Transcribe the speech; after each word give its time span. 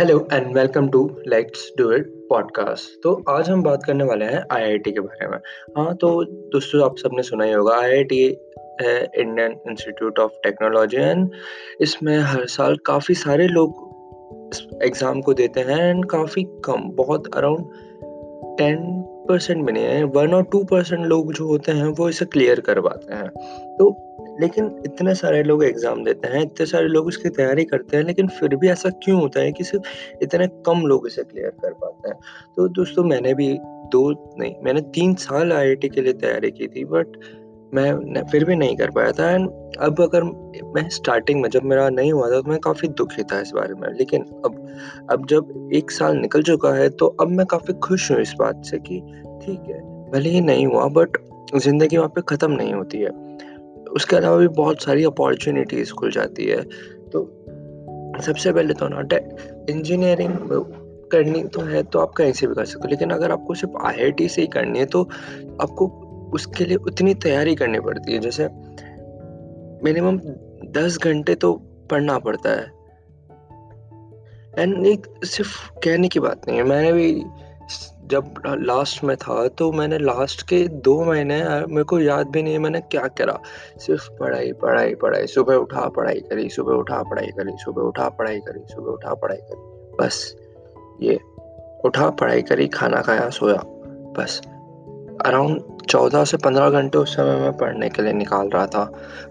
Hello 0.00 0.18
and 0.32 0.46
welcome 0.56 0.88
to 0.88 1.00
let's 1.28 1.72
do 1.78 1.90
it 1.92 2.06
podcast 2.28 3.02
तो 3.02 3.12
आज 3.28 3.48
हम 3.50 3.62
बात 3.62 3.82
करने 3.84 4.04
वाले 4.04 4.24
हैं 4.24 4.42
आईआईटी 4.52 4.92
के 4.92 5.00
बारे 5.00 5.26
में। 5.28 5.36
हाँ 5.76 5.94
तो 5.96 6.22
दोस्तों, 6.24 6.84
आप 6.84 6.96
सबने 6.98 7.22
सुना 7.22 7.44
ही 7.44 7.52
होगा 7.52 7.74
आईआईटी 7.74 8.22
है 8.80 8.94
Indian 9.16 9.56
Institute 9.70 10.18
of 10.18 10.32
Technology 10.42 10.96
and 10.96 11.30
इसमें 11.80 12.18
हर 12.18 12.46
साल 12.46 12.76
काफ़ी 12.86 13.14
सारे 13.14 13.48
लोग 13.48 14.80
एग्ज़ाम 14.82 15.20
को 15.20 15.34
देते 15.34 15.60
हैं 15.60 15.80
एंड 15.90 16.04
काफ़ी 16.04 16.44
कम, 16.64 16.90
बहुत 16.94 17.34
अराउंड 17.34 17.64
टेन 18.58 18.76
परसेंट 19.28 19.64
भी 19.66 19.72
नहीं 19.72 19.84
है। 19.84 20.04
वन 20.04 20.34
और 20.34 20.44
टू 20.52 20.64
परसेंट 20.64 21.06
लोग 21.06 21.32
जो 21.32 21.46
होते 21.46 21.72
हैं, 21.72 21.88
वो 21.88 22.08
इसे 22.08 22.24
क्लियर 22.24 22.60
कर 22.60 22.80
पाते 22.80 23.14
हैं। 23.14 23.28
तो 23.76 23.90
लेकिन 24.40 24.70
इतने 24.86 25.14
सारे 25.14 25.42
लोग 25.42 25.64
एग्ज़ाम 25.64 26.04
देते 26.04 26.28
हैं, 26.28 26.42
इतने 26.42 26.66
सारे 26.66 26.88
लोग 26.88 27.06
उसकी 27.06 27.28
तैयारी 27.30 27.64
करते 27.64 27.96
हैं, 27.96 28.04
लेकिन 28.04 28.28
फिर 28.30 28.56
भी 28.56 28.68
ऐसा 28.68 28.90
क्यों 29.04 29.20
होता 29.20 29.40
है 29.40 29.52
कि 29.52 29.64
सिर्फ़ 29.64 30.22
इतने 30.22 30.46
कम 30.66 30.86
लोग 30.86 31.06
इसे 31.06 31.22
क्लियर 31.24 31.50
कर 31.62 31.72
पाते 31.74 32.08
हैं? 32.08 32.16
तो 32.56 32.68
दोस्तों, 32.70 33.04
मैंने 33.04 33.34
भी 33.34 33.52
दो, 33.92 34.10
नहीं, 34.38 34.54
मैंने 34.64 34.80
तीन 34.94 35.14
साल 35.20 35.52
आईआईटी 35.52 35.88
के 35.88 36.00
लिए 36.00 36.12
तैयारी 36.14 36.50
की 36.50 36.66
थी 36.68 36.84
बट 36.86 37.16
मैं 37.74 38.22
फिर 38.30 38.44
भी 38.44 38.54
नहीं 38.56 38.76
कर 38.76 38.90
पाया 38.90 39.12
था। 39.12 39.30
एंड 39.30 39.48
अब 39.80 40.00
अगर 40.02 40.22
मैं 40.74 40.88
स्टार्टिंग 40.90 41.40
में, 41.42 41.48
जब 41.50 41.64
मेरा 41.64 41.88
नहीं 41.90 42.12
हुआ 42.12 42.30
था 42.30 42.40
तो 42.40 42.50
मैं 42.50 42.58
काफ़ी 42.60 42.88
दुखी 42.90 43.22
था 43.22 43.40
इस 43.40 43.50
बारे 43.54 43.74
में। 43.74 43.88
लेकिन 43.98 44.22
अब 44.44 44.56
अब 45.10 45.26
जब 45.30 45.70
एक 45.74 45.90
साल 45.90 46.16
निकल 46.16 46.42
चुका 46.42 46.72
है 46.74 46.88
तो 46.90 47.06
अब 47.20 47.30
मैं 47.30 47.46
काफ़ी 47.46 47.74
खुश 47.80 48.10
हूँ 48.10 48.20
इस 48.20 48.34
बात 48.38 48.64
से 48.66 48.78
कि 48.80 49.00
ठीक 49.42 49.68
है, 49.68 49.80
भले 50.10 50.30
ही 50.30 50.40
नहीं 50.42 50.66
हुआ 50.66 50.86
बट 50.90 51.18
ज़िंदगी 51.56 51.96
वहाँ 51.96 52.08
पे 52.08 52.20
ख़त्म 52.28 52.52
नहीं 52.52 52.72
होती 52.72 52.98
है। 52.98 53.10
उसके 53.90 54.16
अलावा 54.16 54.36
भी 54.36 54.48
बहुत 54.48 54.82
सारी 54.82 55.04
अपॉर्चुनिटीज़ 55.04 55.92
खुल 55.92 56.10
जाती 56.10 56.46
है। 56.46 56.62
तो 57.12 57.24
सबसे 58.22 58.52
पहले 58.52 58.74
तो 58.74 58.88
ना 58.88 59.00
इंजीनियरिंग 59.70 60.36
करनी 61.12 61.42
तो 61.44 61.60
है 61.60 61.82
तो 61.82 61.98
आप 61.98 62.12
कहीं 62.12 62.32
से 62.32 62.46
भी 62.46 62.54
कर 62.54 62.64
सकते 62.64 62.80
हो, 62.84 62.88
लेकिन 62.88 63.10
अगर 63.10 63.32
आपको 63.32 63.54
सिर्फ़ 63.54 63.86
आईआईटी 63.86 64.28
से 64.28 64.40
ही 64.40 64.46
करनी 64.46 64.78
है 64.78 64.86
तो 64.86 65.02
आपको 65.60 65.86
उसके 66.34 66.64
लिए 66.64 66.76
उतनी 66.76 67.14
तैयारी 67.14 67.54
करनी 67.54 67.80
पड़ती 67.80 68.12
है। 68.12 68.18
जैसे 68.18 68.48
मिनिमम 69.84 70.18
दस 70.72 70.98
घंटे 70.98 71.34
तो 71.34 71.52
पढ़ना 71.90 72.18
पड़ता 72.18 72.50
है। 72.50 72.66
एंड 74.58 74.86
एक 74.86 75.06
सिर्फ़ 75.24 75.70
कहने 75.84 76.08
की 76.08 76.20
बात 76.20 76.48
नहीं 76.48 76.58
है, 76.58 76.64
मैंने 76.64 76.92
भी 76.92 77.12
जब 78.10 78.34
लास्ट 78.46 79.02
में 79.04 79.16
था 79.16 79.46
तो 79.48 79.70
मैंने 79.72 79.98
लास्ट 79.98 80.42
के 80.42 80.66
दो 80.84 81.02
महीने 81.04 81.38
मेरे 81.66 81.84
को 81.84 81.98
याद 82.00 82.28
भी 82.28 82.42
नहीं 82.42 82.52
है 82.52 82.58
मैंने 82.58 82.80
क्या 82.82 83.06
करा। 83.18 83.38
सिर्फ़ 83.78 84.08
पढ़ाई 84.20 84.52
पढ़ाई 84.52 84.94
पढ़ाई, 84.94 85.26
सुबह 85.26 85.54
उठा, 85.56 85.88
पढ़ाई 85.88 86.20
करी, 86.30 86.48
सुबह 86.48 86.72
उठा, 86.74 87.02
पढ़ाई 87.02 87.30
करी, 87.38 87.56
सुबह 87.56 87.82
उठा, 87.82 88.08
पढ़ाई 88.10 88.40
करी, 88.40 88.60
सुबह 88.66 88.92
उठा, 88.92 89.14
पढ़ाई 89.14 89.38
करी। 89.42 89.96
बस, 89.96 90.36
ये, 91.02 91.18
उठा, 91.84 92.08
पढ़ाई 92.10 92.42
करी, 92.42 92.66
खाना 92.68 93.02
खाया, 93.02 93.28
सोया। 93.30 93.62
बस 94.16 94.40
अराउंड 95.26 95.82
चौदह 95.82 96.24
से 96.24 96.36
पंद्रह 96.36 96.70
घंटे 96.70 96.98
उस 96.98 97.14
समय 97.16 97.36
मैं 97.36 97.56
पढ़ने 97.56 97.88
के 97.88 98.02
लिए 98.02 98.12
निकाल 98.12 98.48
रहा 98.48 98.66
था। 98.66 98.84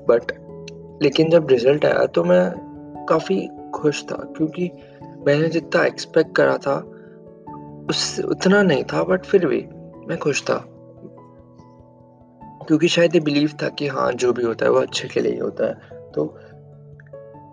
बट 0.10 0.32
लेकिन 1.02 1.30
जब 1.30 1.50
रिज़ल्ट 1.50 1.86
आया 1.86 2.06
तो 2.06 2.24
मैं 2.24 3.06
काफ़ी 3.10 3.48
खुश 3.76 4.04
था, 4.04 4.16
क्योंकि 4.38 4.72
मैंने 5.28 5.48
जितना 5.50 5.86
एक्सपेक्ट 5.86 6.36
करा 6.36 6.58
था 6.58 6.78
उस, 7.90 8.20
उतना 8.20 8.64
नहीं 8.64 8.84
था 8.84 9.04
बट 9.04 9.26
फिर 9.26 9.46
भी 9.46 9.66
मैं 10.08 10.18
खुश 10.18 10.44
था। 10.44 10.66
क्योंकि 12.68 12.88
शायद 12.88 13.16
ये 13.16 13.22
बिलीव 13.22 13.52
था 13.64 13.70
कि 13.70 13.88
हाँ 13.88 14.12
जो 14.12 14.34
भी 14.34 14.44
होता 14.44 14.66
है, 14.66 14.72
वो 14.72 14.80
अच्छे 14.80 15.08
के 15.08 15.20
लिए 15.20 15.32
ही 15.32 15.38
होता 15.38 15.68
है। 15.68 15.74
तो 16.12 16.38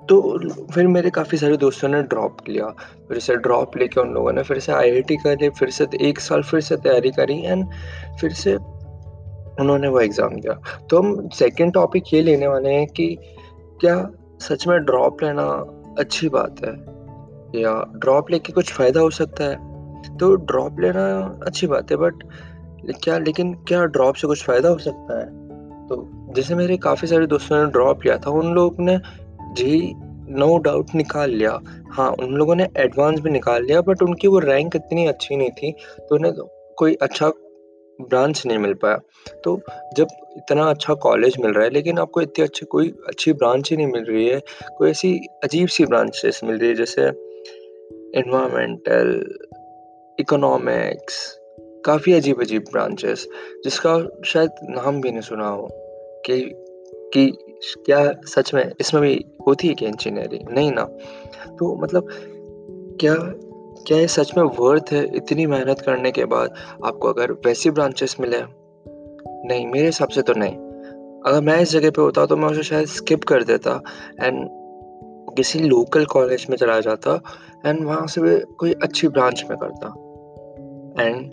तो 0.08 0.38
फिर 0.72 0.86
मेरे 0.86 1.10
काफ़ी 1.10 1.38
सारे 1.38 1.56
दोस्तों 1.56 1.88
ने 1.88 2.02
ड्रॉप 2.02 2.36
लिया 2.48 2.66
फिर 3.08 3.18
से 3.18 3.36
ड्रॉप 3.36 3.76
लेके 3.76 4.00
उन 4.00 4.10
लोगों 4.10 4.32
ने 4.32 4.42
फिर 4.42 4.58
से 4.58 4.72
आईआईटी 4.72 5.16
करी, 5.16 5.48
फिर 5.48 5.70
से 5.70 5.86
एक 6.00 6.20
साल 6.20 6.42
फिर 6.42 6.60
से 6.60 6.76
तैयारी 6.76 7.10
करी 7.10 7.42
एंड 7.42 7.64
फिर 8.20 8.32
से 8.32 8.54
उन्होंने 9.60 9.88
वो 9.88 10.00
एग्ज़ाम 10.00 10.34
दिया। 10.34 10.60
तो 10.90 10.98
हम 10.98 11.28
सेकेंड 11.28 11.72
टॉपिक 11.72 12.14
ये 12.14 12.22
लेने 12.22 12.46
वाले 12.46 12.70
हैं 12.70 12.86
कि 12.86 13.18
क्या 13.80 14.10
सच 14.40 14.66
में 14.66 14.78
ड्रॉप 14.84 15.22
लेना 15.22 15.46
अच्छी 15.98 16.28
बात 16.28 16.64
है? 16.64 16.72
या 17.62 17.92
ड्रॉप 17.96 18.30
लेके 18.30 18.52
कुछ 18.52 18.72
फ़ायदा 18.72 19.00
हो 19.00 19.10
सकता 19.10 19.44
है? 19.44 19.75
तो 20.20 20.34
ड्रॉप 20.34 20.80
लेना 20.80 21.06
अच्छी 21.46 21.66
बात 21.66 21.90
है 21.90 21.96
बट 21.96 22.22
क्या, 23.04 23.18
लेकिन 23.18 23.52
क्या 23.68 23.84
ड्रॉप 23.84 24.14
से 24.14 24.26
कुछ 24.26 24.44
फ़ायदा 24.44 24.68
हो 24.68 24.78
सकता 24.78 25.18
है? 25.20 25.26
तो 25.86 25.96
जैसे 26.36 26.54
मेरे 26.54 26.76
काफ़ी 26.76 27.08
सारे 27.08 27.26
दोस्तों 27.26 27.64
ने 27.64 27.70
ड्रॉप 27.72 28.04
लिया 28.04 28.16
था, 28.16 28.30
उन 28.30 28.54
लोगों 28.54 28.84
ने 28.84 28.98
जी 29.52 29.94
नो 30.30 30.56
डाउट 30.58 30.94
निकाल 30.94 31.30
लिया। 31.30 31.58
हाँ 31.90 32.10
उन 32.10 32.34
लोगों 32.34 32.54
ने 32.54 32.68
एडवांस 32.76 33.20
भी 33.20 33.30
निकाल 33.30 33.64
लिया 33.64 33.80
बट 33.80 34.02
उनकी 34.02 34.28
वो 34.28 34.38
रैंक 34.38 34.76
इतनी 34.76 35.06
अच्छी 35.06 35.36
नहीं 35.36 35.50
थी 35.50 35.72
तो 36.00 36.14
उन्हें 36.14 36.32
कोई 36.78 36.94
अच्छा 37.02 37.28
ब्रांच 37.98 38.42
नहीं 38.46 38.58
मिल 38.58 38.74
पाया। 38.74 38.96
तो 39.44 39.60
जब 39.96 40.06
इतना 40.36 40.64
अच्छा 40.64 40.94
कॉलेज 40.94 41.36
मिल 41.40 41.52
रहा 41.52 41.64
है, 41.64 41.70
लेकिन 41.70 41.98
आपको 41.98 42.20
इतनी 42.20 42.44
अच्छी, 42.44 42.66
कोई 42.66 42.88
अच्छी 43.08 43.32
ब्रांच 43.32 43.70
ही 43.70 43.76
नहीं 43.76 43.86
मिल 43.86 44.04
रही 44.04 44.26
है, 44.28 44.40
कोई 44.78 44.90
ऐसी 44.90 45.14
अजीब 45.44 45.68
सी 45.68 45.84
ब्रांचेस 45.86 46.40
मिल 46.44 46.58
रही 46.58 46.68
है, 46.68 46.74
जैसे 46.74 47.06
इन्वामेंटल 48.20 49.08
इकोनॉमिक्स 50.20 51.38
काफ़ी 51.84 52.12
अजीब 52.12 52.40
अजीब 52.40 52.62
ब्रांचेस 52.62 53.28
जिसका 53.64 54.22
शायद 54.24 54.50
नाम 54.62 55.00
भी 55.00 55.10
नहीं 55.10 55.20
सुना 55.20 55.48
हो, 55.48 55.68
कि 56.26 56.62
कि 57.14 57.26
क्या 57.86 58.12
सच 58.26 58.54
में 58.54 58.72
इसमें 58.80 59.02
भी 59.02 59.24
होती 59.46 59.68
है 59.68 59.74
क्या 59.74 59.88
इंजीनियरिंग 59.88 60.48
नहीं 60.50 60.72
ना। 60.72 60.84
तो 61.48 61.76
मतलब 61.76 62.08
क्या 63.00 63.14
क्या 63.86 63.98
ये 63.98 64.08
सच 64.08 64.32
में 64.36 64.44
वर्थ 64.44 64.92
है 64.92 65.16
इतनी 65.16 65.46
मेहनत 65.46 65.80
करने 65.80 66.10
के 66.10 66.24
बाद 66.24 66.54
आपको 66.84 67.08
अगर 67.08 67.32
वैसी 67.32 67.70
ब्रांचेस 67.70 68.16
मिले? 68.20 68.40
नहीं, 69.48 69.66
मेरे 69.66 69.86
हिसाब 69.86 70.08
से 70.08 70.22
तो 70.22 70.32
नहीं। 70.36 70.56
अगर 71.26 71.40
मैं 71.40 71.60
इस 71.60 71.70
जगह 71.70 71.90
पे 71.90 72.02
होता 72.02 72.26
तो 72.26 72.36
मैं 72.36 72.48
उसे 72.48 72.62
शायद 72.62 72.86
स्किप 72.86 73.24
कर 73.24 73.44
देता 73.44 73.80
एंड 74.22 74.48
किसी 75.36 75.58
लोकल 75.58 76.04
कॉलेज 76.04 76.46
में 76.50 76.56
चला 76.56 76.80
जाता 76.80 77.20
एंड 77.66 77.84
वहाँ 77.84 78.06
से 78.06 78.20
भी 78.20 78.38
कोई 78.54 78.72
अच्छी 78.72 79.08
ब्रांच 79.08 79.44
में 79.50 79.58
करता। 79.58 79.94
एंड 81.00 81.30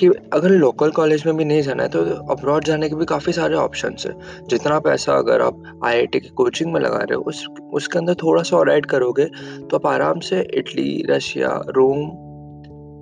कि 0.00 0.06
अगर 0.32 0.50
लोकल 0.50 0.90
कॉलेज 0.90 1.22
में 1.26 1.36
भी 1.36 1.44
नहीं 1.44 1.62
जाना 1.62 1.82
है 1.82 1.88
तो 1.88 2.00
अब्रॉड 2.32 2.64
जाने 2.64 2.88
के 2.88 2.94
भी 2.94 3.04
काफ़ी 3.04 3.32
सारे 3.32 3.54
ऑप्शन 3.54 3.96
है। 4.06 4.12
जितना 4.48 4.78
पैसा 4.80 5.12
अगर 5.12 5.42
आप 5.42 5.80
आईआईटी 5.84 6.20
की 6.20 6.28
कोचिंग 6.28 6.72
में 6.72 6.80
लगा 6.80 6.98
रहे 6.98 7.14
हो, 7.14 7.22
उस, 7.22 7.46
उसके 7.72 7.98
अंदर 7.98 8.14
थोड़ा 8.14 8.42
सा 8.42 8.56
और 8.56 8.70
ऐड 8.70 8.86
करोगे 8.86 9.24
तो 9.70 9.76
आप 9.76 9.86
आराम 9.86 10.20
से 10.20 10.40
Italy 10.54 11.04
Russia 11.10 11.62
Rome 11.68 11.98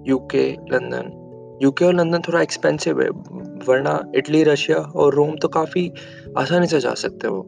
UK 0.08 0.50
London 0.72 1.16
UK 1.62 1.84
और 1.84 1.94
लंदन 1.94 2.20
थोड़ा 2.20 2.40
एक्सपेंसिव 2.42 3.00
है, 3.00 3.08
वरना 3.68 4.00
इटली 4.14 4.42
रशिया 4.44 4.76
और 4.76 5.14
रोम 5.14 5.36
तो 5.36 5.48
काफ़ी 5.48 5.92
आसानी 6.38 6.66
से 6.66 6.80
जा 6.80 6.94
सकते 6.94 7.28
हो। 7.28 7.46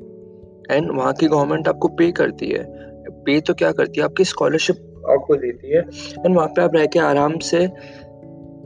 एंड 0.70 0.90
वहाँ 0.90 1.12
की 1.12 1.26
गवर्नमेंट 1.26 1.68
आपको 1.68 1.88
पे 1.88 2.10
करती 2.12 2.46
है। 2.46 2.64
पे 3.26 3.40
तो 3.40 3.54
क्या 3.54 3.72
करती 3.72 4.00
है? 4.00 4.04
आपकी 4.04 4.24
स्कॉलरशिप 4.24 4.76
आपको 5.10 5.36
देती 5.36 5.68
है। 5.68 5.80
एंड 6.26 6.36
वहाँ 6.36 6.48
पे 6.48 6.62
आप 6.62 6.74
रह 6.74 6.86
के 6.86 6.98
आराम 6.98 7.38
से 7.38 7.58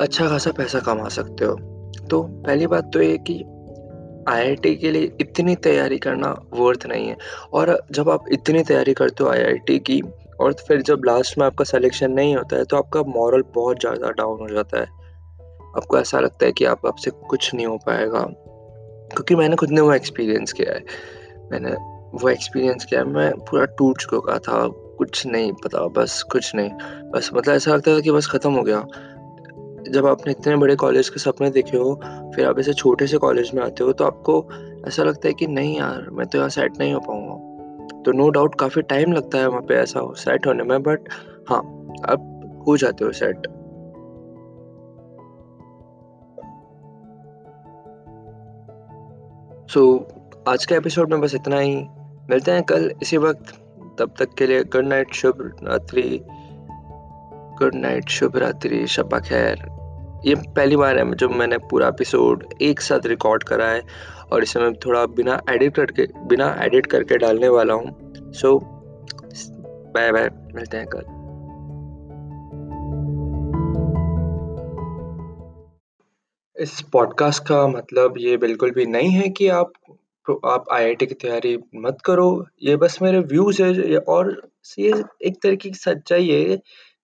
अच्छा 0.01 0.29
खासा 0.29 0.51
पैसा 0.53 0.81
कमा 0.81 1.09
सकते 1.09 1.45
हो। 1.45 1.55
तो 2.11 2.23
पहली 2.23 2.67
बात 2.67 2.91
तो 2.95 3.03
ये 3.03 3.17
कि 3.19 3.34
आईआईटी 4.29 4.75
के 4.77 4.91
लिए 4.91 5.11
इतनी 5.21 5.55
तैयारी 5.57 5.99
करना 5.99 6.34
वर्थ 6.55 6.87
नहीं 6.87 7.09
है। 7.09 7.17
और 7.53 7.79
जब 7.91 8.11
आप 8.11 8.25
इतनी 8.33 8.62
तैयारी 8.62 8.95
करते 8.95 9.25
हो 9.25 9.31
आईआईटी 9.31 9.79
की, 9.79 10.01
और 10.41 10.53
फिर 10.69 10.83
जब 10.83 11.03
लास्ट 11.07 11.39
में 11.39 11.47
आपका 11.47 11.65
सिलेक्शन 11.65 12.12
नहीं 12.12 12.37
होता 12.37 12.57
है 12.57 12.65
तो 12.65 12.77
आपका 12.77 13.03
मॉरल 13.09 13.43
बहुत 13.55 13.81
ज़्यादा 13.81 14.11
डाउन 14.11 14.41
हो 14.41 14.49
जाता 14.49 14.81
है। 14.81 14.87
आपको 15.77 15.99
ऐसा 15.99 16.21
लगता 16.21 16.47
है 16.47 16.53
कि 16.53 16.65
आप 16.65 16.87
आपसे 16.87 17.11
कुछ 17.28 17.55
नहीं 17.55 17.67
हो 17.67 17.77
पाएगा। 17.77 18.21
क्योंकि 19.13 19.34
मैंने 19.34 19.57
खुद 19.57 19.71
ने 19.71 19.81
वो 19.81 19.93
एक्सपीरियंस 19.93 20.53
किया 20.53 20.75
है। 20.75 20.84
मैंने 21.53 21.72
वो 22.15 22.28
एक्सपीरियंस 22.28 22.84
किया 22.84 23.01
है, 23.01 23.07
मैं 23.07 23.31
पूरा 23.41 23.65
टूट 23.78 24.01
चुका 24.01 24.39
था। 24.39 24.66
कुछ 24.99 25.27
नहीं 25.27 25.53
पता, 25.65 25.87
बस 25.87 26.22
कुछ 26.22 26.54
नहीं। 26.54 26.71
बस 27.10 27.31
मतलब 27.34 27.54
ऐसा 27.54 27.75
लगता 27.75 27.95
था 27.97 28.01
कि 28.01 28.10
बस 28.10 28.27
ख़त्म 28.27 28.53
हो 28.53 28.63
गया। 28.63 28.78
जब 29.91 30.06
आपने 30.06 30.33
इतने 30.33 30.56
बड़े 30.56 30.77
कॉलेज 30.77 31.09
के 31.09 31.21
सपने 31.21 31.50
देखे 31.50 31.77
हो 31.77 31.94
फिर 32.36 32.47
आप 32.47 32.59
ऐसे 32.59 32.72
छोटे 32.72 33.06
से 33.06 33.18
कॉलेज 33.18 33.50
में 33.54 33.62
आते 33.62 33.84
हो 33.84 33.92
तो 33.92 34.04
आपको 34.04 34.48
ऐसा 34.88 35.03
लगता 35.03 35.28
है 35.28 35.34
कि 35.34 35.47
नहीं 35.47 35.78
यार 35.78 36.10
मैं 36.10 36.27
तो 36.27 36.38
यहाँ 36.38 36.48
सेट 36.48 36.78
नहीं 36.78 36.94
हो 36.94 37.00
पाऊँगा। 37.00 38.03
तो 38.03 38.12
नो 38.12 38.28
डाउट 38.30 38.54
काफ़ी 38.54 38.83
टाइम 38.83 39.12
लगता 39.12 39.38
है 39.38 39.48
वहाँ 39.48 39.62
पे 39.62 39.74
ऐसा 39.74 40.00
हो 40.00 40.15
सेट 40.15 40.47
होने 40.47 40.65
में 40.65 40.83
बट 40.83 41.09
हाँ 41.48 41.59
आप 42.09 42.65
हो 42.68 42.77
जाते 42.77 43.04
हो 43.04 43.12
सेट 43.12 43.47
सो 49.71 49.97
so, 49.98 50.48
आज 50.48 50.66
के 50.66 50.74
एपिसोड 50.74 51.10
में 51.10 51.21
बस 51.21 51.34
इतना 51.34 51.59
ही। 51.59 51.77
मिलते 52.30 52.50
हैं 52.50 52.62
कल 52.62 52.92
इसी 53.03 53.16
वक्त। 53.16 53.54
तब 53.98 54.15
तक 54.18 54.34
के 54.34 54.47
लिए 54.47 54.65
गुड 54.65 54.86
नाइट 54.86 55.15
शुभ 55.15 55.56
रात्रि। 55.65 56.21
गुड 57.59 57.74
नाइट 57.74 58.09
शुभ 58.09 58.36
रात्रि 58.36 58.86
शबा 58.86 59.18
खैर। 59.18 59.76
ये 60.24 60.34
पहली 60.34 60.77
बार 60.77 60.98
है 60.98 61.15
जब 61.15 61.30
मैंने 61.30 61.59
पूरा 61.59 61.89
एपिसोड 61.89 62.45
एक 62.63 62.80
साथ 62.80 63.07
रिकॉर्ड 63.07 63.42
करा 63.42 63.68
है 63.68 63.83
और 64.33 64.42
इसे 64.42 64.60
मैं 64.60 64.72
थोड़ा 64.74 65.07
बिना 65.07 65.41
एडिट 65.51 65.74
करके, 65.74 66.07
बिना 66.27 66.57
एडिट 66.63 66.86
करके 66.86 67.18
डालने 67.18 67.48
वाला 67.48 67.74
हूँ। 67.74 68.33
सो 68.33 68.59
बाय 69.95 70.13
बाय 70.13 70.30
मिलते 70.54 70.77
हैं 70.77 70.86
कल। 70.86 71.15
इस 76.57 76.80
पॉडकास्ट 76.92 77.42
का 77.42 77.66
मतलब 77.66 78.15
ये 78.18 78.36
बिल्कुल 78.36 78.71
भी 78.71 78.86
नहीं 78.86 79.10
है 79.10 79.28
कि 79.28 79.48
आप 79.48 79.72
आप 80.47 80.65
आईआईटी 80.72 81.07
की 81.07 81.15
तैयारी 81.15 81.59
मत 81.74 81.98
करो। 82.04 82.47
ये 82.63 82.77
बस 82.77 82.98
मेरे 83.03 83.18
व्यूज़ 83.18 83.63
है 83.63 83.98
और 83.98 84.51
ये 84.78 84.92
एक 85.22 85.42
तरीके 85.42 85.68
की 85.68 85.74
सच्चाई 85.74 86.28
है 86.28 86.57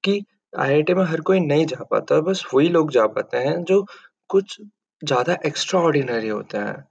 कि 0.04 0.24
आईआईटी 0.60 0.94
में 0.94 1.04
हर 1.04 1.20
कोई 1.20 1.40
नहीं 1.40 1.66
जा 1.66 1.84
पाता, 1.90 2.20
बस 2.20 2.44
वही 2.54 2.68
लोग 2.68 2.90
जा 2.92 3.06
पाते 3.06 3.36
हैं 3.36 3.62
जो 3.64 3.84
कुछ 4.28 4.60
ज़्यादा 5.04 5.36
एक्स्ट्रा 5.46 5.80
ऑर्डिनरी 5.80 6.28
होते 6.28 6.58
हैं। 6.58 6.84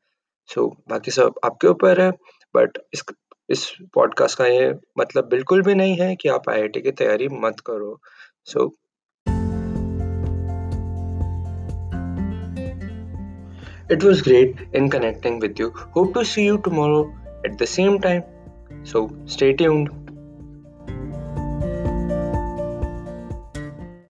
सो 0.54 0.68
बाकी 0.90 1.12
सब 1.12 1.40
आपके 1.46 1.68
ऊपर 1.68 2.02
है 2.02 2.10
बट 2.56 2.78
इस 2.94 3.04
इस 3.50 3.66
पॉडकास्ट 3.94 4.38
का 4.38 4.46
ये 4.46 4.74
मतलब 5.00 5.28
बिल्कुल 5.30 5.62
भी 5.62 5.76
नहीं 5.76 5.96
है 5.98 6.16
कि 6.16 6.30
आप 6.30 6.50
आईआईटी 6.50 6.82
की 6.82 6.92
तैयारी 6.92 7.28
मत 7.32 7.60
करो। 7.66 8.00
सो 8.46 8.60
so, 8.60 8.70
It 13.94 14.04
was 14.04 14.22
great 14.22 14.60
in 14.74 14.90
connecting 14.90 15.40
with 15.40 15.60
you. 15.60 15.72
Hope 15.96 16.14
to 16.14 16.24
see 16.24 16.46
you 16.46 16.60
tomorrow 16.60 17.02
at 17.46 17.58
the 17.58 17.68
same 17.68 18.00
time. 18.00 18.24
So 18.86 19.10
stay 19.26 19.52
tuned. 19.52 20.01